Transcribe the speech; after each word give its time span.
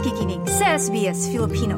nakikinig 0.00 0.40
sa 0.48 0.80
SBS 0.80 1.28
Filipino. 1.28 1.76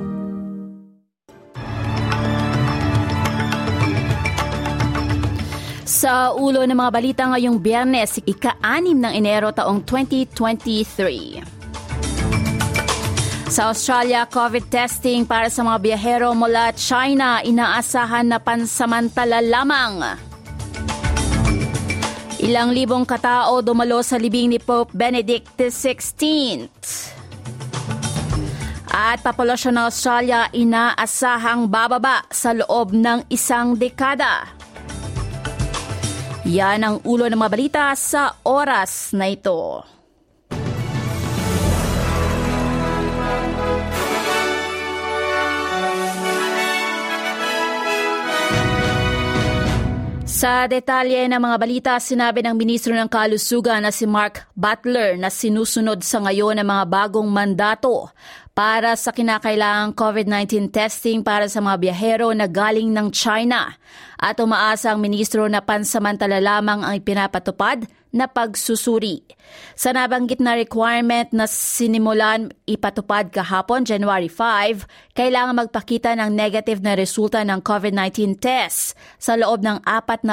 Sa 5.82 6.30
ulo 6.30 6.62
ng 6.62 6.78
mga 6.78 6.90
balita 6.94 7.26
ngayong 7.26 7.58
biyernes, 7.58 8.22
ika-anim 8.22 8.94
ng 8.94 9.10
Enero 9.10 9.50
taong 9.50 9.82
2023. 9.82 11.42
Sa 13.50 13.74
Australia, 13.74 14.22
COVID 14.30 14.70
testing 14.70 15.26
para 15.26 15.50
sa 15.50 15.66
mga 15.66 15.82
biyahero 15.82 16.30
mula 16.38 16.70
China 16.78 17.42
inaasahan 17.42 18.30
na 18.30 18.38
pansamantala 18.38 19.42
lamang. 19.42 19.98
Ilang 22.38 22.70
libong 22.70 23.02
katao 23.02 23.66
dumalo 23.66 23.98
sa 24.06 24.14
libing 24.14 24.54
ni 24.54 24.62
Pope 24.62 24.94
Benedict 24.94 25.58
XVI. 25.58 26.70
At 28.92 29.24
populasyon 29.24 29.80
ng 29.80 29.88
Australia 29.88 30.52
inaasahang 30.52 31.64
bababa 31.64 32.28
sa 32.28 32.52
loob 32.52 32.92
ng 32.92 33.24
isang 33.32 33.72
dekada. 33.72 34.52
Yan 36.44 36.84
ang 36.84 36.96
ulo 37.00 37.24
ng 37.24 37.40
mga 37.40 37.52
balita 37.56 37.84
sa 37.96 38.36
oras 38.44 39.16
na 39.16 39.32
ito. 39.32 39.80
Sa 50.42 50.66
detalye 50.66 51.30
ng 51.30 51.38
mga 51.38 51.54
balita, 51.54 51.92
sinabi 52.02 52.42
ng 52.42 52.58
Ministro 52.58 52.90
ng 52.90 53.06
Kalusugan 53.06 53.86
na 53.86 53.94
si 53.94 54.10
Mark 54.10 54.42
Butler 54.58 55.14
na 55.14 55.30
sinusunod 55.30 56.02
sa 56.02 56.18
ngayon 56.18 56.58
ang 56.58 56.66
mga 56.66 56.84
bagong 56.90 57.30
mandato 57.30 58.10
para 58.52 58.92
sa 59.00 59.16
kinakailangang 59.16 59.96
COVID-19 59.96 60.68
testing 60.68 61.24
para 61.24 61.48
sa 61.48 61.64
mga 61.64 61.76
biyahero 61.80 62.28
na 62.36 62.44
galing 62.44 62.92
ng 62.92 63.08
China. 63.08 63.72
At 64.20 64.36
umaasa 64.44 64.92
ang 64.92 65.00
ministro 65.00 65.48
na 65.48 65.64
pansamantala 65.64 66.38
lamang 66.38 66.84
ang 66.84 66.94
ipinapatupad 67.00 67.88
na 68.12 68.28
pagsusuri. 68.28 69.24
Sa 69.72 69.90
nabanggit 69.92 70.38
na 70.38 70.52
requirement 70.52 71.32
na 71.32 71.48
sinimulan 71.48 72.52
ipatupad 72.68 73.32
kahapon, 73.32 73.88
January 73.88 74.28
5, 74.28 75.16
kailangan 75.16 75.64
magpakita 75.64 76.12
ng 76.16 76.30
negative 76.32 76.80
na 76.84 76.92
resulta 76.92 77.40
ng 77.40 77.60
COVID-19 77.64 78.36
test 78.36 78.96
sa 79.16 79.36
loob 79.36 79.64
ng 79.64 79.80
48 79.84 80.28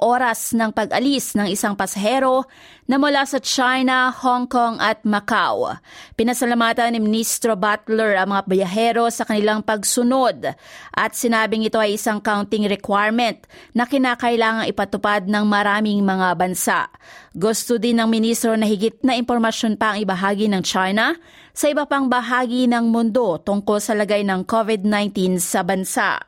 oras 0.00 0.56
ng 0.56 0.70
pag-alis 0.72 1.36
ng 1.36 1.48
isang 1.48 1.76
pasahero 1.76 2.48
na 2.84 3.00
mula 3.00 3.24
sa 3.24 3.40
China, 3.40 4.12
Hong 4.12 4.44
Kong 4.48 4.76
at 4.80 5.04
Macau. 5.08 5.72
Pinasalamatan 6.16 6.96
ni 6.96 7.00
Ministro 7.00 7.56
Butler 7.56 8.16
ang 8.20 8.32
mga 8.36 8.44
biyahero 8.44 9.08
sa 9.08 9.24
kanilang 9.24 9.64
pagsunod 9.64 10.52
at 10.92 11.10
sinabing 11.16 11.64
ito 11.64 11.80
ay 11.80 11.96
isang 11.96 12.20
counting 12.20 12.68
requirement 12.68 13.40
na 13.72 13.88
kinakailangang 13.88 14.68
ipatupad 14.68 15.24
ng 15.28 15.44
maraming 15.48 16.04
mga 16.04 16.28
bansa. 16.36 16.93
Gusto 17.34 17.78
din 17.78 17.98
ng 17.98 18.08
ministro 18.08 18.54
na 18.54 18.66
higit 18.66 19.02
na 19.02 19.18
impormasyon 19.18 19.74
pa 19.74 19.94
ang 19.94 19.98
ibahagi 20.02 20.46
ng 20.50 20.62
China 20.62 21.14
sa 21.54 21.70
iba 21.70 21.86
pang 21.86 22.06
bahagi 22.10 22.66
ng 22.66 22.90
mundo 22.90 23.38
tungkol 23.42 23.78
sa 23.78 23.94
lagay 23.94 24.26
ng 24.26 24.46
COVID-19 24.46 25.38
sa 25.38 25.62
bansa. 25.62 26.18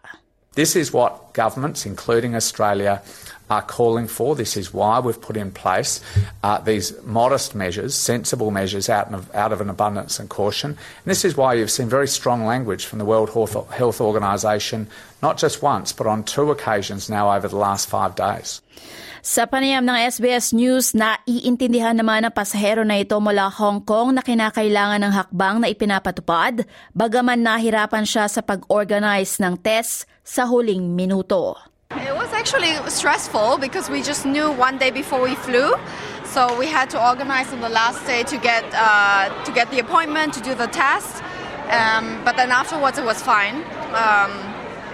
This 0.57 0.73
is 0.73 0.89
what 0.89 1.37
governments, 1.37 1.85
including 1.85 2.33
Australia, 2.33 3.05
are 3.49 3.63
calling 3.63 4.07
for. 4.07 4.35
This 4.35 4.57
is 4.57 4.75
why 4.75 4.99
we've 5.01 5.21
put 5.21 5.37
in 5.37 5.51
place 5.51 6.01
uh, 6.43 6.59
these 6.59 6.93
modest 7.03 7.55
measures, 7.55 7.95
sensible 7.95 8.51
measures 8.51 8.89
out 8.89 9.13
of, 9.13 9.33
out 9.35 9.53
of 9.53 9.61
an 9.61 9.71
abundance 9.71 10.19
and 10.19 10.29
caution. 10.29 10.71
And 10.71 11.07
this 11.07 11.25
is 11.25 11.37
why 11.37 11.55
you've 11.55 11.71
seen 11.71 11.89
very 11.89 12.09
strong 12.09 12.45
language 12.45 12.85
from 12.85 12.99
the 12.99 13.05
World 13.05 13.31
Health 13.31 14.01
Organization, 14.01 14.89
not 15.23 15.39
just 15.39 15.63
once, 15.63 15.93
but 15.93 16.07
on 16.07 16.25
two 16.25 16.51
occasions 16.51 17.09
now 17.09 17.33
over 17.35 17.49
the 17.49 17.57
last 17.57 17.89
five 17.89 18.15
days. 18.15 18.61
Sa 19.27 19.43
panayam 19.43 19.83
ng 19.83 19.99
SBS 20.07 20.55
News, 20.55 20.95
na 20.95 21.19
iintindihan 21.27 21.99
naman 21.99 22.23
ng 22.23 22.31
pasahero 22.31 22.87
na 22.87 23.03
ito 23.03 23.19
mula 23.19 23.51
Hong 23.51 23.83
Kong 23.83 24.15
na 24.15 24.23
kinakailangan 24.23 25.03
ng 25.03 25.13
hakbang 25.19 25.57
na 25.59 25.67
ipinapatupad, 25.67 26.63
bagaman 26.95 27.43
nahirapan 27.43 28.07
siya 28.07 28.31
sa 28.31 28.39
pag-organize 28.39 29.43
ng 29.43 29.59
test 29.59 30.07
sa 30.23 30.47
huling 30.47 30.95
minuto. 30.95 31.59
Actually 32.47 32.79
stressful 32.89 33.59
because 33.59 33.91
we 33.91 34.03
just 34.03 34.25
knew 34.25 34.53
one 34.53 34.79
day 34.79 34.93
before 34.93 35.21
we 35.21 35.35
flew. 35.35 35.75
So 36.27 36.57
we 36.57 36.69
had 36.69 36.89
to 36.91 37.09
organize 37.11 37.53
on 37.53 37.61
the 37.61 37.69
last 37.69 38.07
day 38.07 38.23
to 38.23 38.39
get 38.39 38.63
uh, 38.73 39.31
to 39.43 39.51
get 39.51 39.69
the 39.73 39.81
appointment 39.81 40.33
to 40.35 40.41
do 40.41 40.55
the 40.55 40.69
test. 40.69 41.25
Um, 41.71 42.23
but 42.25 42.37
then 42.37 42.53
afterwards 42.53 42.99
it 42.99 43.05
was 43.05 43.21
fine. 43.21 43.57
Um, 43.97 44.31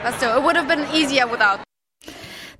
but 0.02 0.14
still, 0.14 0.34
it 0.34 0.42
would 0.42 0.56
have 0.56 0.66
been 0.66 0.86
easier 0.94 1.26
without. 1.26 1.60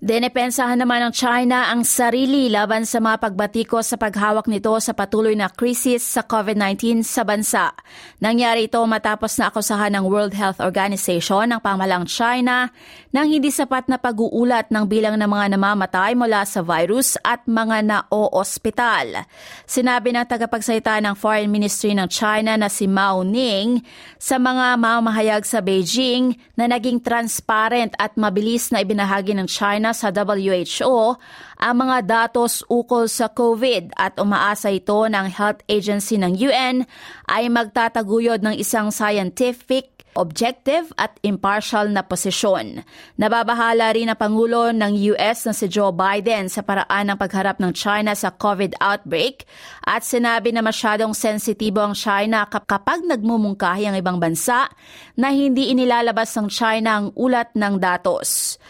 Denepensahan 0.03 0.83
naman 0.83 0.99
ng 0.99 1.15
China 1.15 1.71
ang 1.71 1.87
sarili 1.87 2.51
laban 2.51 2.83
sa 2.83 2.99
mga 2.99 3.23
pagbatiko 3.23 3.87
sa 3.87 3.95
paghawak 3.95 4.51
nito 4.51 4.75
sa 4.83 4.99
patuloy 4.99 5.39
na 5.39 5.47
krisis 5.47 6.03
sa 6.03 6.27
COVID-19 6.27 7.07
sa 7.07 7.23
bansa. 7.23 7.71
Nangyari 8.19 8.67
ito 8.67 8.83
matapos 8.83 9.39
na 9.39 9.55
akusahan 9.55 9.95
ng 9.95 10.03
World 10.03 10.35
Health 10.35 10.59
Organization 10.59 11.55
ng 11.55 11.63
pamalang 11.63 12.11
China 12.11 12.75
ng 13.15 13.27
hindi 13.31 13.55
sapat 13.55 13.87
na 13.87 13.95
pag-uulat 13.95 14.75
ng 14.75 14.91
bilang 14.91 15.15
ng 15.23 15.31
mga 15.31 15.55
namamatay 15.55 16.19
mula 16.19 16.43
sa 16.51 16.67
virus 16.67 17.15
at 17.23 17.47
mga 17.47 17.87
na-o-ospital. 17.87 19.31
Sinabi 19.71 20.19
ng 20.19 20.27
tagapagsalita 20.27 20.99
ng 20.99 21.15
Foreign 21.15 21.47
Ministry 21.47 21.95
ng 21.95 22.11
China 22.11 22.59
na 22.59 22.67
si 22.67 22.91
Mao 22.91 23.23
Ning 23.23 23.79
sa 24.19 24.35
mga 24.43 24.83
mamahayag 24.83 25.47
sa 25.47 25.63
Beijing 25.63 26.35
na 26.59 26.67
naging 26.67 26.99
transparent 26.99 27.95
at 28.03 28.19
mabilis 28.19 28.75
na 28.75 28.83
ibinahagi 28.83 29.39
ng 29.39 29.47
China 29.47 29.92
sa 29.95 30.13
WHO 30.13 31.17
ang 31.63 31.75
mga 31.79 31.99
datos 32.03 32.67
ukol 32.67 33.07
sa 33.07 33.31
COVID 33.31 33.95
at 33.95 34.19
umaasa 34.19 34.73
ito 34.73 35.07
ng 35.07 35.31
Health 35.31 35.63
Agency 35.71 36.19
ng 36.19 36.35
UN 36.35 36.83
ay 37.31 37.47
magtataguyod 37.47 38.43
ng 38.43 38.59
isang 38.59 38.91
scientific 38.91 39.93
objective 40.17 40.93
at 41.01 41.17
impartial 41.25 41.89
na 41.89 42.05
posisyon. 42.05 42.85
Nababahala 43.17 43.97
rin 43.97 44.13
ang 44.13 44.19
Pangulo 44.21 44.71
ng 44.71 44.93
US 45.15 45.49
na 45.49 45.55
si 45.57 45.67
Joe 45.69 45.93
Biden 45.93 46.53
sa 46.53 46.61
paraan 46.61 47.13
ng 47.13 47.19
pagharap 47.19 47.59
ng 47.59 47.73
China 47.73 48.13
sa 48.13 48.33
COVID 48.33 48.77
outbreak 48.79 49.49
at 49.89 50.05
sinabi 50.05 50.53
na 50.53 50.61
masyadong 50.61 51.17
sensitibo 51.17 51.81
ang 51.81 51.97
China 51.97 52.45
kapag 52.47 53.05
nagmumungkahi 53.09 53.89
ang 53.89 53.97
ibang 53.97 54.21
bansa 54.21 54.69
na 55.17 55.33
hindi 55.33 55.73
inilalabas 55.73 56.37
ng 56.37 56.49
China 56.53 57.03
ang 57.03 57.07
ulat 57.17 57.57
ng 57.57 57.75
datos 57.81 58.61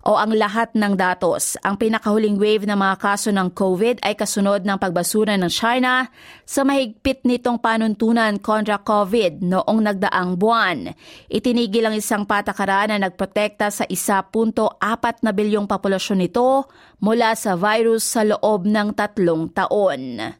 o 0.00 0.16
ang 0.16 0.32
lahat 0.32 0.72
ng 0.72 0.96
datos. 0.96 1.60
Ang 1.60 1.76
pinakahuling 1.76 2.40
wave 2.40 2.64
ng 2.64 2.76
mga 2.76 2.96
kaso 2.96 3.28
ng 3.28 3.52
COVID 3.52 4.00
ay 4.00 4.16
kasunod 4.16 4.64
ng 4.64 4.78
pagbasura 4.80 5.36
ng 5.36 5.52
China 5.52 6.08
sa 6.48 6.64
mahigpit 6.64 7.24
nitong 7.28 7.60
panuntunan 7.60 8.40
kontra 8.40 8.80
COVID 8.80 9.44
noong 9.44 9.80
nagdaang 9.84 10.40
buwan. 10.40 10.96
Itinigil 11.28 11.84
ang 11.84 11.96
isang 11.96 12.24
patakaran 12.24 12.96
na 12.96 13.08
nagprotekta 13.08 13.68
sa 13.68 13.84
1.4 13.84 14.80
na 15.20 15.30
bilyong 15.36 15.68
populasyon 15.68 16.24
nito 16.24 16.64
mula 17.04 17.36
sa 17.36 17.56
virus 17.60 18.08
sa 18.08 18.24
loob 18.24 18.64
ng 18.64 18.96
tatlong 18.96 19.52
taon. 19.52 20.32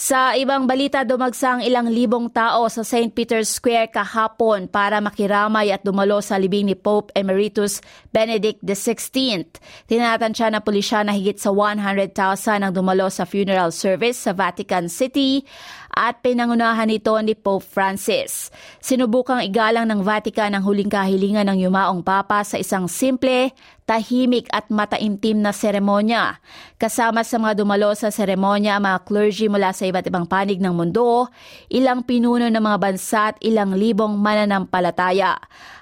Sa 0.00 0.32
ibang 0.32 0.64
balita, 0.64 1.04
dumagsang 1.04 1.60
ilang 1.60 1.84
libong 1.84 2.32
tao 2.32 2.64
sa 2.72 2.80
St. 2.80 3.12
Peter's 3.12 3.52
Square 3.52 3.92
kahapon 3.92 4.64
para 4.64 4.96
makiramay 4.96 5.76
at 5.76 5.84
dumalo 5.84 6.24
sa 6.24 6.40
libing 6.40 6.72
ni 6.72 6.72
Pope 6.72 7.12
Emeritus 7.12 7.84
Benedict 8.08 8.64
XVI. 8.64 9.44
Tinatansya 9.92 10.56
na 10.56 10.64
pulisya 10.64 11.04
na 11.04 11.12
higit 11.12 11.36
sa 11.36 11.52
100,000 11.52 12.16
ang 12.64 12.72
dumalo 12.72 13.12
sa 13.12 13.28
funeral 13.28 13.76
service 13.76 14.24
sa 14.24 14.32
Vatican 14.32 14.88
City 14.88 15.44
at 15.92 16.24
pinangunahan 16.24 16.88
nito 16.88 17.12
ni 17.20 17.36
Pope 17.36 17.68
Francis. 17.68 18.48
Sinubukang 18.80 19.44
igalang 19.44 19.84
ng 19.84 20.00
Vatican 20.00 20.56
ang 20.56 20.64
huling 20.64 20.88
kahilingan 20.88 21.44
ng 21.52 21.68
yumaong 21.68 22.00
Papa 22.00 22.40
sa 22.40 22.56
isang 22.56 22.88
simple, 22.88 23.52
tahimik 23.90 24.46
at 24.54 24.70
mataimtim 24.70 25.42
na 25.42 25.50
seremonya. 25.50 26.38
Kasama 26.78 27.26
sa 27.26 27.42
mga 27.42 27.58
dumalo 27.58 27.90
sa 27.98 28.14
seremonya 28.14 28.78
ang 28.78 28.86
mga 28.86 29.02
clergy 29.02 29.50
mula 29.50 29.74
sa 29.74 29.90
iba't 29.90 30.06
ibang 30.06 30.30
panig 30.30 30.62
ng 30.62 30.70
mundo, 30.70 31.26
ilang 31.66 32.06
pinuno 32.06 32.46
ng 32.46 32.62
mga 32.62 32.78
bansa 32.78 33.34
at 33.34 33.36
ilang 33.42 33.74
libong 33.74 34.14
mananampalataya. 34.14 35.34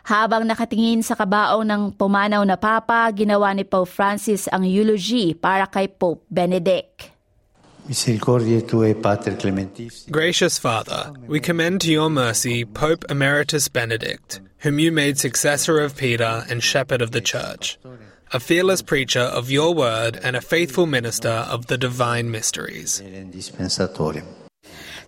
Habang 0.09 0.49
nakatingin 0.49 1.05
sa 1.05 1.21
kabaong 1.21 1.69
ng 1.69 1.83
pumanaw 2.01 2.41
na 2.49 2.57
Papa, 2.57 3.13
ginawa 3.13 3.53
ni 3.53 3.69
Pope 3.69 3.93
Francis 3.93 4.49
ang 4.49 4.65
eulogy 4.65 5.37
para 5.37 5.69
kay 5.69 5.93
Pope 5.93 6.25
Benedict. 6.33 7.18
Gracious 10.11 10.59
Father, 10.59 11.13
we 11.27 11.41
commend 11.41 11.81
to 11.83 11.91
your 11.91 12.11
mercy 12.11 12.65
Pope 12.65 13.05
Emeritus 13.11 13.69
Benedict, 13.69 14.41
whom 14.59 14.79
you 14.79 14.93
made 14.93 15.19
successor 15.19 15.79
of 15.81 15.97
Peter 15.97 16.45
and 16.51 16.63
shepherd 16.63 17.01
of 17.01 17.13
the 17.13 17.21
Church, 17.21 17.79
a 18.33 18.41
fearless 18.41 18.83
preacher 18.83 19.21
of 19.21 19.51
your 19.51 19.75
word 19.75 20.19
and 20.23 20.37
a 20.37 20.41
faithful 20.43 20.85
minister 20.87 21.29
of 21.29 21.67
the 21.69 21.79
divine 21.79 22.31
mysteries. 22.31 23.01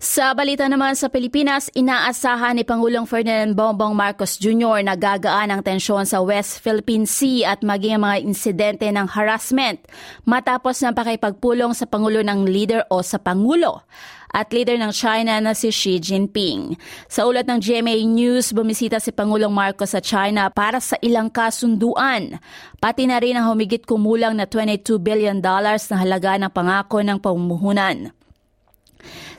Sa 0.01 0.33
balita 0.33 0.65
naman 0.65 0.97
sa 0.97 1.13
Pilipinas, 1.13 1.69
inaasahan 1.77 2.57
ni 2.57 2.65
Pangulong 2.65 3.05
Ferdinand 3.05 3.53
Bongbong 3.53 3.93
Marcos 3.93 4.41
Jr. 4.41 4.81
na 4.81 4.97
gagaan 4.97 5.53
ang 5.53 5.61
tensyon 5.61 6.09
sa 6.09 6.25
West 6.25 6.65
Philippine 6.65 7.05
Sea 7.05 7.53
at 7.53 7.61
maging 7.61 8.01
mga 8.01 8.25
insidente 8.25 8.89
ng 8.89 9.05
harassment 9.05 9.77
matapos 10.25 10.81
ng 10.81 10.97
pakipagpulong 10.97 11.77
sa 11.77 11.85
Pangulo 11.85 12.25
ng 12.25 12.49
leader 12.49 12.81
o 12.89 13.05
sa 13.05 13.21
Pangulo 13.21 13.85
at 14.33 14.49
leader 14.57 14.81
ng 14.81 14.89
China 14.89 15.37
na 15.37 15.53
si 15.53 15.69
Xi 15.69 16.01
Jinping. 16.01 16.81
Sa 17.05 17.29
ulat 17.29 17.45
ng 17.45 17.61
GMA 17.61 18.01
News, 18.09 18.57
bumisita 18.57 19.05
si 19.05 19.13
Pangulong 19.13 19.53
Marcos 19.53 19.93
sa 19.93 20.01
China 20.01 20.49
para 20.49 20.81
sa 20.81 20.97
ilang 21.05 21.29
kasunduan. 21.29 22.41
Pati 22.81 23.05
na 23.05 23.21
rin 23.21 23.37
ang 23.37 23.53
humigit 23.53 23.85
kumulang 23.85 24.33
na 24.41 24.49
22 24.49 24.97
billion 24.97 25.45
dollars 25.45 25.93
na 25.93 26.01
halaga 26.01 26.41
ng 26.41 26.49
pangako 26.49 27.05
ng 27.05 27.21
pamumuhunan. 27.21 28.17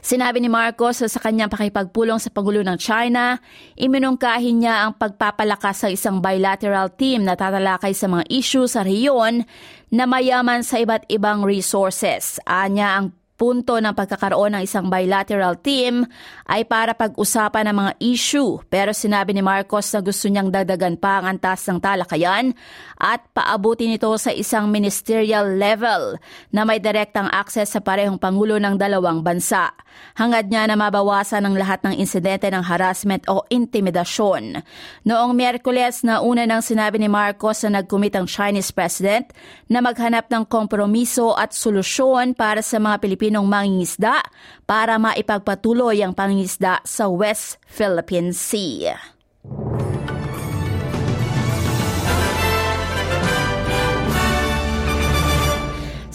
Sinabi 0.02 0.42
ni 0.42 0.50
Marcos 0.50 1.06
sa 1.06 1.20
kanyang 1.22 1.54
pakipagpulong 1.54 2.18
sa 2.18 2.34
Pangulo 2.34 2.66
ng 2.66 2.76
China, 2.82 3.38
iminungkahin 3.78 4.66
niya 4.66 4.90
ang 4.90 4.98
pagpapalakas 4.98 5.86
sa 5.86 5.88
isang 5.94 6.20
bilateral 6.20 6.90
team 6.98 7.24
na 7.24 7.38
tatalakay 7.38 7.94
sa 7.94 8.10
mga 8.10 8.26
issue 8.34 8.66
sa 8.66 8.82
rehiyon 8.82 9.46
na 9.94 10.04
mayaman 10.10 10.66
sa 10.66 10.82
iba't 10.82 11.06
ibang 11.08 11.46
resources. 11.46 12.42
Anya 12.50 12.98
ang 12.98 13.14
punto 13.42 13.82
ng 13.82 13.98
pagkakaroon 13.98 14.54
ng 14.54 14.62
isang 14.70 14.86
bilateral 14.86 15.58
team 15.58 16.06
ay 16.46 16.62
para 16.62 16.94
pag-usapan 16.94 17.74
ng 17.74 17.76
mga 17.82 17.92
issue 17.98 18.62
pero 18.70 18.94
sinabi 18.94 19.34
ni 19.34 19.42
Marcos 19.42 19.90
na 19.98 20.06
gusto 20.06 20.30
niyang 20.30 20.54
dagdagan 20.54 20.94
pa 21.02 21.18
ang 21.18 21.34
antas 21.34 21.66
ng 21.66 21.82
talakayan 21.82 22.54
at 23.02 23.26
paabutin 23.34 23.98
ito 23.98 24.14
sa 24.22 24.30
isang 24.30 24.70
ministerial 24.70 25.58
level 25.58 26.22
na 26.54 26.70
may 26.70 26.78
direktang 26.78 27.34
access 27.34 27.74
sa 27.74 27.82
parehong 27.82 28.22
pangulo 28.22 28.62
ng 28.62 28.78
dalawang 28.78 29.26
bansa. 29.26 29.74
Hangad 30.14 30.54
niya 30.54 30.70
na 30.70 30.78
mabawasan 30.78 31.42
ang 31.42 31.58
lahat 31.58 31.82
ng 31.82 31.98
insidente 31.98 32.46
ng 32.46 32.62
harassment 32.62 33.26
o 33.26 33.42
intimidasyon. 33.50 34.62
Noong 35.08 35.32
Miyerkules 35.34 36.06
na 36.06 36.22
una 36.22 36.46
nang 36.46 36.62
sinabi 36.62 37.02
ni 37.02 37.10
Marcos 37.10 37.66
na 37.66 37.82
nagkumit 37.82 38.14
ang 38.14 38.30
Chinese 38.30 38.70
president 38.70 39.34
na 39.66 39.82
maghanap 39.82 40.30
ng 40.30 40.46
kompromiso 40.46 41.34
at 41.34 41.58
solusyon 41.58 42.38
para 42.38 42.62
sa 42.62 42.78
mga 42.78 43.02
Pilipino 43.02 43.31
Pilipinong 43.32 43.48
mangingisda 43.48 44.28
para 44.68 45.00
maipagpatuloy 45.00 46.04
ang 46.04 46.12
pangingisda 46.12 46.84
sa 46.84 47.08
West 47.08 47.64
Philippine 47.64 48.36
Sea. 48.36 49.00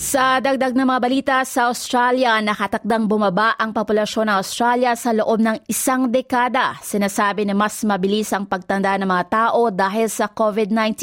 Sa 0.07 0.39
dagdag 0.39 0.71
na 0.79 0.87
mga 0.87 1.03
balita 1.03 1.37
sa 1.43 1.67
Australia, 1.67 2.39
nakatakdang 2.39 3.11
bumaba 3.11 3.59
ang 3.59 3.75
populasyon 3.75 4.31
ng 4.31 4.39
Australia 4.39 4.95
sa 4.95 5.11
loob 5.11 5.43
ng 5.43 5.67
isang 5.67 6.07
dekada. 6.07 6.79
Sinasabi 6.79 7.43
na 7.43 7.59
mas 7.59 7.83
mabilis 7.83 8.31
ang 8.31 8.47
pagtanda 8.47 8.95
ng 8.95 9.11
mga 9.11 9.27
tao 9.27 9.67
dahil 9.75 10.07
sa 10.07 10.31
COVID-19. 10.31 11.03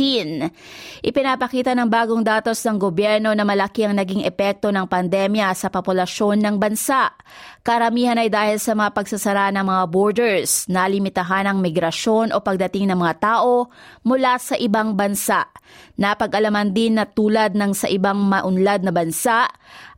Ipinapakita 1.03 1.75
ng 1.75 1.91
bagong 1.91 2.23
datos 2.23 2.63
ng 2.63 2.79
gobyerno 2.79 3.35
na 3.35 3.43
malaki 3.43 3.83
ang 3.83 3.99
naging 3.99 4.23
epekto 4.23 4.71
ng 4.71 4.87
pandemya 4.87 5.51
sa 5.51 5.67
populasyon 5.67 6.39
ng 6.39 6.55
bansa. 6.55 7.11
Karamihan 7.59 8.15
ay 8.15 8.31
dahil 8.31 8.55
sa 8.55 8.71
mga 8.71 8.95
pagsasara 8.95 9.51
ng 9.51 9.67
mga 9.67 9.83
borders, 9.91 10.63
nalimitahan 10.71 11.43
ang 11.43 11.59
migrasyon 11.59 12.31
o 12.31 12.39
pagdating 12.39 12.87
ng 12.87 13.03
mga 13.03 13.19
tao 13.19 13.67
mula 14.07 14.39
sa 14.39 14.55
ibang 14.55 14.95
bansa. 14.95 15.51
Napag-alaman 15.99 16.71
din 16.71 16.95
na 16.97 17.03
tulad 17.03 17.51
ng 17.51 17.71
sa 17.75 17.91
ibang 17.91 18.17
maunlad 18.17 18.81
na 18.85 18.92
bansa, 18.93 19.47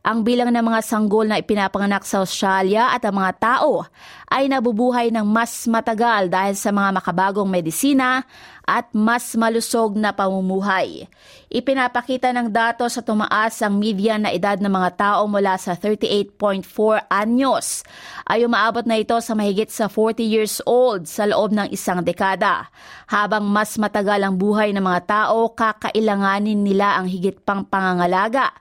ang 0.06 0.22
bilang 0.22 0.54
ng 0.54 0.62
mga 0.62 0.80
sanggol 0.86 1.26
na 1.26 1.42
ipinapanganak 1.42 2.06
sa 2.06 2.22
Australia 2.22 2.94
at 2.94 3.02
ang 3.02 3.18
mga 3.18 3.42
tao 3.42 3.82
ay 4.30 4.46
nabubuhay 4.46 5.10
ng 5.10 5.26
mas 5.26 5.66
matagal 5.66 6.30
dahil 6.30 6.54
sa 6.54 6.70
mga 6.70 7.02
makabagong 7.02 7.50
medisina 7.50 8.22
at 8.62 8.86
mas 8.94 9.34
malusog 9.34 9.98
na 9.98 10.14
pamumuhay. 10.14 11.10
Ipinapakita 11.50 12.30
ng 12.30 12.54
datos 12.54 12.94
sa 12.94 13.02
tumaas 13.02 13.58
ang 13.66 13.82
median 13.82 14.22
na 14.22 14.30
edad 14.30 14.58
ng 14.62 14.70
mga 14.70 14.90
tao 14.94 15.26
mula 15.26 15.58
sa 15.58 15.74
38.4 15.74 16.62
anyos 17.10 17.82
ay 18.30 18.46
umaabot 18.46 18.86
na 18.86 19.02
ito 19.02 19.18
sa 19.18 19.34
mahigit 19.34 19.70
sa 19.74 19.90
40 19.90 20.22
years 20.22 20.62
old 20.70 21.10
sa 21.10 21.26
loob 21.26 21.50
ng 21.50 21.66
isang 21.74 22.06
dekada. 22.06 22.70
Habang 23.10 23.46
mas 23.46 23.74
matagal 23.74 24.22
ang 24.22 24.38
buhay 24.38 24.70
ng 24.70 24.82
mga 24.82 25.02
tao, 25.06 25.50
kakailanganin 25.50 26.62
nila 26.62 26.94
ang 26.94 27.10
higit 27.10 27.42
pang 27.42 27.66
pangangalaga 27.66 28.54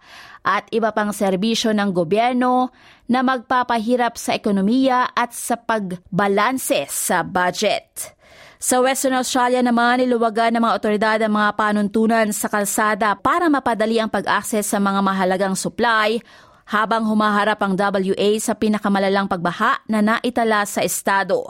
at 0.45 0.69
iba 0.69 0.93
pang 0.93 1.09
serbisyo 1.09 1.73
ng 1.73 1.89
gobyerno 1.89 2.69
na 3.09 3.25
magpapahirap 3.25 4.13
sa 4.13 4.37
ekonomiya 4.37 5.17
at 5.17 5.33
sa 5.33 5.57
pagbalanse 5.57 6.85
sa 6.85 7.25
budget. 7.25 8.13
Sa 8.61 8.81
Western 8.81 9.19
Australia 9.19 9.61
naman, 9.61 10.01
niluwagan 10.01 10.55
ng 10.55 10.63
mga 10.63 10.75
otoridad 10.79 11.19
ang 11.21 11.33
mga 11.37 11.51
panuntunan 11.53 12.27
sa 12.33 12.49
kalsada 12.49 13.13
para 13.13 13.45
mapadali 13.51 13.99
ang 14.01 14.09
pag-access 14.09 14.73
sa 14.73 14.79
mga 14.81 15.05
mahalagang 15.05 15.53
supply 15.53 16.17
habang 16.65 17.05
humaharap 17.05 17.61
ang 17.61 17.77
WA 17.77 18.29
sa 18.41 18.57
pinakamalalang 18.57 19.29
pagbaha 19.29 19.85
na 19.85 20.01
naitala 20.01 20.65
sa 20.65 20.81
estado. 20.81 21.45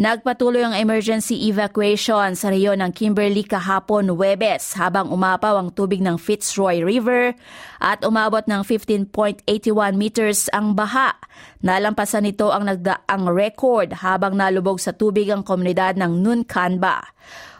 Nagpatuloy 0.00 0.64
ang 0.64 0.74
emergency 0.74 1.36
evacuation 1.52 2.32
sa 2.32 2.48
reyon 2.48 2.80
ng 2.80 2.92
Kimberley 2.96 3.44
kahapon 3.44 4.16
Webes 4.16 4.72
habang 4.80 5.12
umapaw 5.12 5.60
ang 5.60 5.68
tubig 5.76 6.00
ng 6.00 6.16
Fitzroy 6.16 6.80
River 6.80 7.36
at 7.84 8.00
umabot 8.08 8.42
ng 8.48 8.64
15.81 8.64 9.44
meters 10.00 10.48
ang 10.56 10.72
baha. 10.72 11.12
Nalampasan 11.60 12.24
nito 12.24 12.48
ang 12.48 12.64
nagdaang 12.64 13.28
record 13.28 14.00
habang 14.00 14.32
nalubog 14.32 14.80
sa 14.80 14.96
tubig 14.96 15.28
ang 15.28 15.44
komunidad 15.44 16.00
ng 16.00 16.24
Nuncanba. 16.24 17.04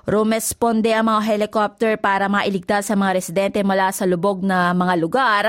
Rumesponde 0.05 0.93
ang 0.93 1.09
mga 1.09 1.23
helicopter 1.25 1.97
para 1.97 2.29
mailigtas 2.29 2.93
sa 2.93 2.95
mga 2.97 3.17
residente 3.17 3.59
mula 3.65 3.89
sa 3.89 4.05
lubog 4.05 4.45
na 4.45 4.77
mga 4.77 4.95
lugar 5.01 5.45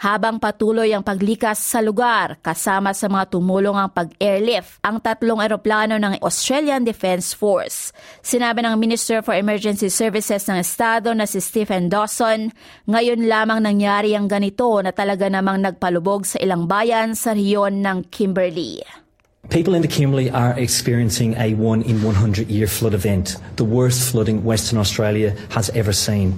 habang 0.00 0.40
patuloy 0.40 0.96
ang 0.96 1.04
paglikas 1.04 1.60
sa 1.60 1.84
lugar 1.84 2.40
kasama 2.40 2.96
sa 2.96 3.04
mga 3.12 3.36
tumulong 3.36 3.76
ang 3.76 3.92
pag-airlift 3.92 4.80
ang 4.80 4.96
tatlong 5.04 5.44
eroplano 5.44 6.00
ng 6.00 6.24
Australian 6.24 6.88
Defence 6.88 7.36
Force. 7.36 7.92
Sinabi 8.24 8.64
ng 8.64 8.80
Minister 8.80 9.20
for 9.20 9.36
Emergency 9.36 9.92
Services 9.92 10.48
ng 10.48 10.56
Estado 10.56 11.12
na 11.12 11.28
si 11.28 11.44
Stephen 11.44 11.92
Dawson, 11.92 12.48
ngayon 12.88 13.28
lamang 13.28 13.60
nangyari 13.60 14.16
ang 14.16 14.24
ganito 14.24 14.80
na 14.80 14.96
talaga 14.96 15.28
namang 15.28 15.60
nagpalubog 15.60 16.24
sa 16.24 16.40
ilang 16.40 16.64
bayan 16.64 17.12
sa 17.12 17.36
riyon 17.36 17.84
ng 17.84 18.08
Kimberley. 18.08 19.07
People 19.48 19.72
in 19.72 19.80
the 19.80 19.88
Kimberley 19.88 20.28
are 20.28 20.52
experiencing 20.60 21.32
a 21.40 21.56
one 21.56 21.80
in 21.80 22.04
100 22.04 22.52
year 22.52 22.68
flood 22.68 22.92
event, 22.92 23.40
the 23.56 23.64
worst 23.64 24.12
flooding 24.12 24.44
Western 24.44 24.76
Australia 24.76 25.32
has 25.48 25.72
ever 25.72 25.96
seen. 25.96 26.36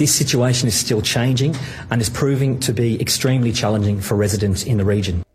This 0.00 0.16
situation 0.16 0.64
is 0.64 0.72
still 0.72 1.04
changing 1.04 1.52
and 1.92 2.00
is 2.00 2.08
proving 2.08 2.56
to 2.64 2.72
be 2.72 2.96
extremely 3.04 3.52
challenging 3.52 4.00
for 4.00 4.16
residents 4.16 4.64
in 4.64 4.80
the 4.80 4.84
region. 4.88 5.28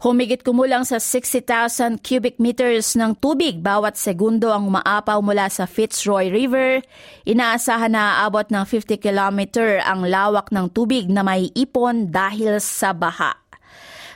Humigit 0.00 0.40
kumulang 0.40 0.88
sa 0.88 0.96
60,000 0.96 2.00
cubic 2.00 2.40
meters 2.40 2.96
ng 2.96 3.18
tubig 3.20 3.60
bawat 3.60 4.00
segundo 4.00 4.48
ang 4.48 4.72
umaapaw 4.72 5.20
mula 5.20 5.52
sa 5.52 5.68
Fitzroy 5.68 6.32
River. 6.32 6.80
Inaasahan 7.28 7.92
na 7.92 8.24
aabot 8.24 8.48
ng 8.48 8.64
50 8.64 8.96
kilometer 8.96 9.84
ang 9.84 10.06
lawak 10.06 10.48
ng 10.48 10.72
tubig 10.72 11.12
na 11.12 11.20
may 11.20 11.52
ipon 11.52 12.08
dahil 12.08 12.56
sa 12.62 12.96
baha. 12.96 13.47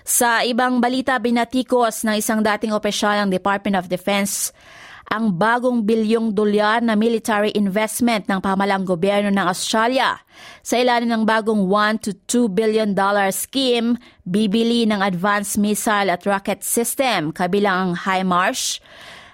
Sa 0.03 0.43
ibang 0.43 0.83
balita, 0.83 1.15
binatikos 1.23 2.03
ng 2.03 2.19
isang 2.19 2.43
dating 2.43 2.75
opisyal 2.75 3.23
ng 3.23 3.31
Department 3.31 3.79
of 3.79 3.87
Defense 3.87 4.51
ang 5.13 5.29
bagong 5.35 5.85
bilyong 5.85 6.33
dolyar 6.33 6.81
na 6.81 6.97
military 6.97 7.53
investment 7.53 8.25
ng 8.33 8.41
pamalang 8.41 8.87
gobyerno 8.87 9.29
ng 9.29 9.45
Australia. 9.45 10.17
Sa 10.65 10.81
ilalim 10.81 11.11
ng 11.13 11.25
bagong 11.29 11.69
1 11.69 12.01
to 12.01 12.49
2 12.49 12.49
billion 12.49 12.97
dollar 12.97 13.29
scheme, 13.29 14.01
bibili 14.25 14.89
ng 14.89 15.05
advanced 15.05 15.61
missile 15.61 16.09
at 16.09 16.25
rocket 16.25 16.65
system 16.65 17.29
kabilang 17.29 17.93
ang 17.93 18.09
HIMARS, 18.09 18.81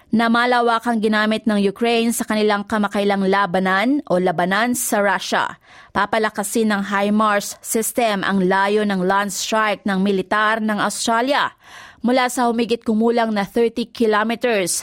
na 0.09 0.25
malawakang 0.25 0.97
ginamit 0.97 1.45
ng 1.45 1.61
Ukraine 1.69 2.09
sa 2.09 2.25
kanilang 2.25 2.65
kamakailang 2.65 3.29
labanan 3.29 4.01
o 4.09 4.17
labanan 4.17 4.73
sa 4.73 5.05
Russia. 5.05 5.61
Papalakasin 5.93 6.73
ng 6.73 6.81
HIMARS 6.89 7.61
system 7.61 8.25
ang 8.25 8.41
layo 8.41 8.81
ng 8.81 9.05
land 9.05 9.29
strike 9.29 9.85
ng 9.85 10.01
militar 10.01 10.57
ng 10.57 10.81
Australia 10.81 11.53
mula 12.01 12.25
sa 12.25 12.49
humigit 12.49 12.81
kumulang 12.81 13.29
na 13.29 13.45
30 13.45 13.93
kilometers. 13.93 14.81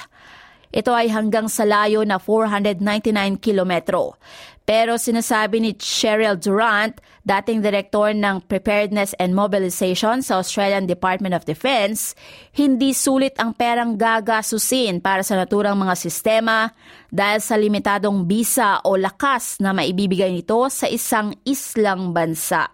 Ito 0.75 0.94
ay 0.94 1.11
hanggang 1.11 1.46
sa 1.50 1.66
layo 1.66 2.02
na 2.02 2.18
499 2.18 3.38
kilometro. 3.38 4.18
Pero 4.66 4.99
sinasabi 4.99 5.62
ni 5.62 5.78
Cheryl 5.78 6.35
Durant, 6.35 6.99
dating 7.23 7.62
direktor 7.62 8.11
ng 8.11 8.42
Preparedness 8.50 9.14
and 9.23 9.30
Mobilization 9.30 10.26
sa 10.26 10.42
Australian 10.42 10.90
Department 10.90 11.38
of 11.38 11.46
Defense, 11.46 12.18
hindi 12.58 12.90
sulit 12.90 13.38
ang 13.38 13.54
perang 13.54 13.94
gagasusin 13.94 14.99
para 14.99 15.23
sa 15.23 15.38
naturang 15.38 15.78
mga 15.78 15.94
sistema 15.94 16.75
dahil 17.14 17.38
sa 17.38 17.54
limitadong 17.54 18.26
bisa 18.26 18.82
o 18.82 18.99
lakas 18.99 19.62
na 19.62 19.70
maibibigay 19.70 20.35
nito 20.35 20.66
sa 20.66 20.90
isang 20.90 21.30
islang 21.46 22.11
bansa. 22.11 22.66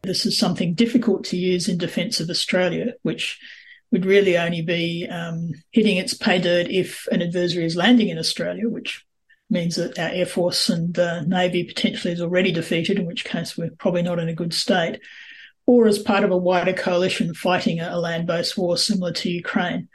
This 0.00 0.24
is 0.24 0.40
something 0.40 0.72
difficult 0.72 1.28
to 1.28 1.36
use 1.36 1.68
in 1.68 1.76
defence 1.76 2.24
of 2.24 2.32
Australia, 2.32 2.96
which 3.04 3.36
would 3.90 4.04
really 4.04 4.36
only 4.36 4.62
be 4.62 5.06
um, 5.08 5.52
hitting 5.70 5.96
its 5.96 6.14
pay 6.14 6.38
dirt 6.38 6.68
if 6.68 7.06
an 7.10 7.22
adversary 7.22 7.64
is 7.64 7.76
landing 7.76 8.08
in 8.08 8.18
Australia, 8.18 8.68
which 8.68 9.04
means 9.50 9.76
that 9.76 9.98
our 9.98 10.10
Air 10.10 10.26
Force 10.26 10.68
and 10.68 10.98
uh, 10.98 11.22
Navy 11.22 11.64
potentially 11.64 12.12
is 12.12 12.20
already 12.20 12.52
defeated, 12.52 12.98
in 12.98 13.06
which 13.06 13.24
case 13.24 13.56
we're 13.56 13.70
probably 13.78 14.02
not 14.02 14.18
in 14.18 14.28
a 14.28 14.34
good 14.34 14.52
state, 14.52 15.00
or 15.66 15.86
as 15.86 15.98
part 15.98 16.24
of 16.24 16.30
a 16.30 16.36
wider 16.36 16.74
coalition 16.74 17.32
fighting 17.34 17.80
a, 17.80 17.90
a 17.92 17.98
land 17.98 18.26
based 18.26 18.58
war 18.58 18.76
similar 18.76 19.12
to 19.12 19.30
Ukraine. 19.30 19.88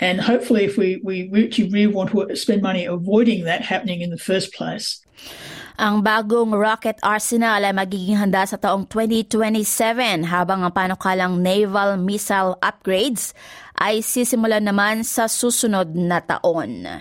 And 0.00 0.20
hopefully, 0.20 0.64
if 0.64 0.78
we, 0.78 1.00
we 1.02 1.44
actually 1.44 1.70
really 1.70 1.92
want 1.92 2.10
to 2.12 2.36
spend 2.36 2.62
money 2.62 2.84
avoiding 2.84 3.44
that 3.44 3.62
happening 3.62 4.00
in 4.00 4.10
the 4.10 4.18
first 4.18 4.54
place. 4.54 5.04
Ang 5.78 6.02
bagong 6.02 6.58
rocket 6.58 6.98
arsenal 7.06 7.62
ay 7.62 7.70
magiging 7.70 8.18
handa 8.18 8.42
sa 8.42 8.58
taong 8.58 8.82
2027 8.90 10.26
habang 10.26 10.66
ang 10.66 10.74
panukalang 10.74 11.38
naval 11.38 11.94
missile 11.94 12.58
upgrades 12.58 13.30
ay 13.78 14.02
sisimulan 14.02 14.66
naman 14.66 15.06
sa 15.06 15.30
susunod 15.30 15.94
na 15.94 16.18
taon. 16.18 16.98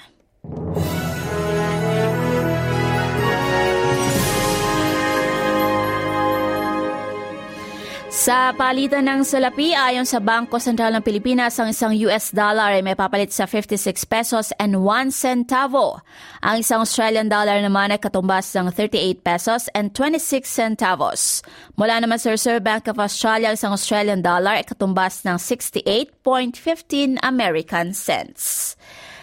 Sa 8.18 8.50
palitan 8.58 9.06
ng 9.06 9.22
salapi, 9.22 9.78
ayon 9.78 10.02
sa 10.02 10.18
Bangko 10.18 10.58
Sentral 10.58 10.90
ng 10.90 11.06
Pilipinas, 11.06 11.54
ang 11.62 11.70
isang 11.70 11.94
US 12.10 12.34
dollar 12.34 12.74
ay 12.74 12.82
may 12.82 12.98
papalit 12.98 13.30
sa 13.30 13.46
56 13.46 13.94
pesos 14.10 14.50
and 14.58 14.74
1 14.74 15.14
centavo. 15.14 16.02
Ang 16.42 16.66
isang 16.66 16.82
Australian 16.82 17.30
dollar 17.30 17.62
naman 17.62 17.94
ay 17.94 18.02
katumbas 18.02 18.58
ng 18.58 18.74
38 18.74 19.22
pesos 19.22 19.70
and 19.78 19.94
26 19.94 20.50
centavos. 20.50 21.46
Mula 21.78 22.02
naman 22.02 22.18
sa 22.18 22.34
Reserve 22.34 22.66
Bank 22.66 22.90
of 22.90 22.98
Australia, 22.98 23.54
ang 23.54 23.58
isang 23.62 23.78
Australian 23.78 24.26
dollar 24.26 24.58
ay 24.58 24.66
katumbas 24.66 25.22
ng 25.22 25.38
68.15 25.38 27.22
American 27.22 27.94
cents. 27.94 28.74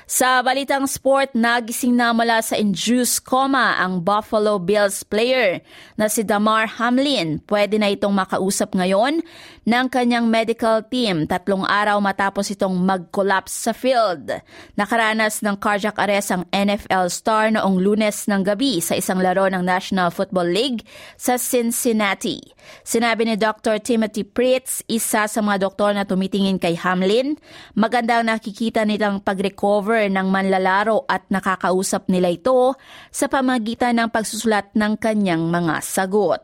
Sa 0.04 0.44
balitang 0.44 0.84
sport, 0.84 1.32
nagising 1.32 1.96
na 1.96 2.12
mula 2.12 2.44
sa 2.44 2.60
induced 2.60 3.24
coma 3.24 3.80
ang 3.80 4.04
Buffalo 4.04 4.60
Bills 4.60 5.00
player 5.00 5.64
na 5.96 6.12
si 6.12 6.20
Damar 6.20 6.76
Hamlin. 6.76 7.40
Pwede 7.48 7.80
na 7.80 7.88
itong 7.88 8.12
makausap 8.12 8.76
ngayon 8.76 9.24
ng 9.68 9.86
kanyang 9.92 10.28
medical 10.28 10.80
team 10.88 11.28
tatlong 11.28 11.64
araw 11.68 12.00
matapos 12.00 12.48
itong 12.52 12.72
mag-collapse 12.72 13.52
sa 13.68 13.72
field. 13.76 14.32
Nakaranas 14.76 15.44
ng 15.44 15.60
cardiac 15.60 16.00
arrest 16.00 16.32
ang 16.32 16.48
NFL 16.48 17.12
star 17.12 17.52
noong 17.52 17.76
lunes 17.80 18.24
ng 18.24 18.40
gabi 18.40 18.80
sa 18.80 18.96
isang 18.96 19.20
laro 19.20 19.44
ng 19.48 19.60
National 19.60 20.08
Football 20.08 20.48
League 20.48 20.80
sa 21.20 21.36
Cincinnati. 21.36 22.40
Sinabi 22.80 23.28
ni 23.28 23.36
Dr. 23.36 23.76
Timothy 23.84 24.24
Pritz, 24.24 24.80
isa 24.88 25.28
sa 25.28 25.40
mga 25.44 25.68
doktor 25.68 25.92
na 25.92 26.08
tumitingin 26.08 26.56
kay 26.56 26.76
Hamlin, 26.80 27.36
magandang 27.76 28.28
nakikita 28.28 28.88
nilang 28.88 29.20
pag-recover 29.20 29.74
cover 29.74 30.08
ng 30.08 30.28
manlalaro 30.32 31.04
at 31.10 31.28
nakakausap 31.28 32.08
nila 32.08 32.32
ito 32.32 32.72
sa 33.12 33.28
pamagitan 33.28 34.00
ng 34.00 34.08
pagsusulat 34.08 34.72
ng 34.72 34.96
kanyang 34.96 35.52
mga 35.52 35.84
sagot. 35.84 36.40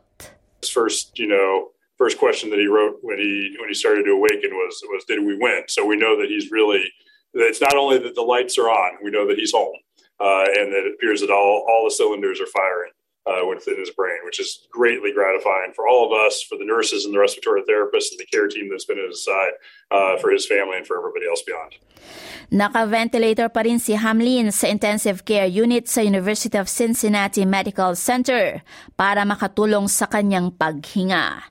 First, 0.61 1.17
you 1.17 1.25
know, 1.25 1.73
first 2.01 2.17
question 2.17 2.49
that 2.49 2.59
he 2.59 2.67
wrote 2.67 2.97
when 3.03 3.19
he 3.19 3.55
when 3.61 3.69
he 3.69 3.77
started 3.77 4.05
to 4.09 4.17
awaken 4.17 4.57
was 4.57 4.81
was 4.89 5.05
did 5.05 5.21
we 5.21 5.37
win? 5.37 5.69
So 5.69 5.85
we 5.85 6.01
know 6.01 6.17
that 6.17 6.33
he's 6.33 6.51
really 6.51 6.89
it's 7.35 7.61
not 7.61 7.77
only 7.77 7.99
that 7.99 8.17
the 8.17 8.23
lights 8.25 8.57
are 8.57 8.73
on, 8.73 9.05
we 9.05 9.11
know 9.13 9.29
that 9.29 9.37
he's 9.37 9.53
home. 9.53 9.77
Uh, 10.21 10.45
and 10.53 10.69
that 10.69 10.85
it 10.85 10.93
appears 10.93 11.25
that 11.25 11.33
all, 11.33 11.65
all 11.65 11.89
the 11.89 11.97
cylinders 11.97 12.45
are 12.45 12.53
firing 12.53 12.93
uh, 13.25 13.41
within 13.49 13.81
his 13.81 13.89
brain, 13.97 14.21
which 14.29 14.37
is 14.37 14.69
greatly 14.69 15.17
gratifying 15.17 15.73
for 15.73 15.89
all 15.89 16.05
of 16.05 16.13
us, 16.13 16.45
for 16.45 16.61
the 16.61 16.65
nurses 16.65 17.09
and 17.09 17.15
the 17.15 17.19
respiratory 17.19 17.65
therapists 17.65 18.13
and 18.13 18.21
the 18.21 18.29
care 18.29 18.45
team 18.45 18.69
that's 18.69 18.85
been 18.85 19.01
at 19.01 19.09
his 19.09 19.25
side, 19.25 19.57
uh, 19.89 20.21
for 20.21 20.29
his 20.29 20.45
family 20.45 20.77
and 20.77 20.87
for 20.87 21.01
everybody 21.01 21.25
else 21.25 21.41
beyond. 21.41 21.73
Naka-ventilator 22.53 23.49
pa 23.49 23.65
rin 23.65 23.81
si 23.81 23.97
Hamlin 23.97 24.53
sa 24.53 24.69
intensive 24.69 25.25
care 25.25 25.49
unit 25.49 25.89
sa 25.89 26.05
University 26.05 26.59
of 26.61 26.69
Cincinnati 26.69 27.49
Medical 27.49 27.97
Center 27.97 28.61
para 28.93 29.25
makatulong 29.25 29.89
sa 29.89 30.05
kanyang 30.05 30.53
paghinga. 30.53 31.49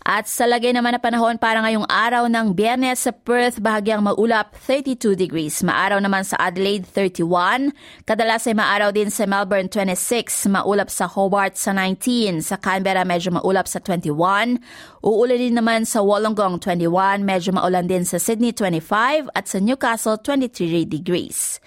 At 0.00 0.24
sa 0.24 0.48
lagay 0.48 0.72
naman 0.72 0.96
na 0.96 1.00
panahon 1.00 1.36
para 1.36 1.60
ngayong 1.60 1.84
araw 1.84 2.24
ng 2.24 2.56
biyernes 2.56 3.04
sa 3.04 3.12
Perth, 3.12 3.60
bahagyang 3.60 4.00
maulap 4.00 4.56
32 4.64 5.12
degrees. 5.12 5.60
Maaraw 5.60 6.00
naman 6.00 6.24
sa 6.24 6.40
Adelaide 6.40 6.88
31. 6.88 7.76
Kadalas 8.08 8.48
ay 8.48 8.56
maaraw 8.56 8.96
din 8.96 9.12
sa 9.12 9.28
Melbourne 9.28 9.68
26. 9.68 10.48
Maulap 10.48 10.88
sa 10.88 11.04
Hobart 11.04 11.60
sa 11.60 11.76
19. 11.76 12.40
Sa 12.40 12.56
Canberra 12.56 13.04
medyo 13.04 13.36
maulap 13.36 13.68
sa 13.68 13.76
21. 13.76 14.56
Uulan 15.04 15.36
din 15.36 15.56
naman 15.60 15.84
sa 15.84 16.00
Wollongong 16.00 16.64
21. 16.64 17.20
Medyo 17.20 17.60
maulan 17.60 17.84
din 17.84 18.08
sa 18.08 18.16
Sydney 18.16 18.56
25 18.56 19.28
at 19.36 19.52
sa 19.52 19.60
Newcastle 19.60 20.16
23 20.16 20.88
degrees. 20.88 21.60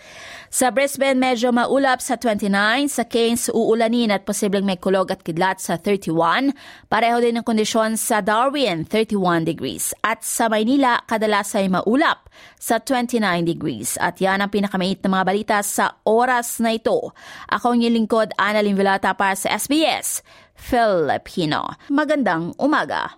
Sa 0.53 0.69
Brisbane, 0.69 1.17
medyo 1.17 1.49
maulap 1.49 1.97
sa 1.97 2.13
29. 2.13 2.45
Sa 2.85 3.09
Cairns, 3.09 3.49
uulanin 3.49 4.13
at 4.13 4.21
posibleng 4.21 4.61
may 4.69 4.77
kulog 4.77 5.09
at 5.09 5.25
kidlat 5.25 5.57
sa 5.57 5.81
31. 5.81 6.53
Pareho 6.93 7.17
din 7.17 7.41
ang 7.41 7.45
kondisyon 7.49 7.97
sa 7.97 8.21
Darwin, 8.21 8.85
31 8.85 9.49
degrees. 9.49 9.97
At 10.05 10.21
sa 10.21 10.53
Maynila, 10.53 11.01
kadalas 11.09 11.57
ay 11.57 11.73
maulap 11.73 12.29
sa 12.61 12.77
29 12.77 13.49
degrees. 13.49 13.97
At 13.97 14.21
yan 14.21 14.45
ang 14.45 14.53
pinakamait 14.53 15.01
na 15.01 15.09
mga 15.17 15.25
balita 15.25 15.57
sa 15.65 15.97
oras 16.05 16.61
na 16.61 16.77
ito. 16.77 17.17
Ako 17.49 17.73
ang 17.73 17.81
lingkod, 17.81 18.37
Annalyn 18.37 18.77
Villata 18.77 19.17
para 19.17 19.33
sa 19.33 19.57
SBS 19.57 20.21
Filipino. 20.53 21.65
Magandang 21.89 22.53
umaga. 22.61 23.17